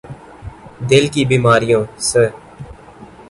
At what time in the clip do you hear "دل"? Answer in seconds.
0.89-1.03